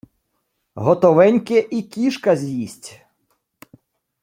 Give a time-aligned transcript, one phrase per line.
[0.75, 3.01] Готовеньке і кішка з’їсть.